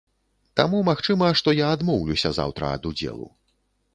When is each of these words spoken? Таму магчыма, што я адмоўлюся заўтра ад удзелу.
Таму 0.59 0.79
магчыма, 0.87 1.27
што 1.41 1.53
я 1.57 1.67
адмоўлюся 1.77 2.33
заўтра 2.39 2.73
ад 2.79 2.87
удзелу. 2.93 3.29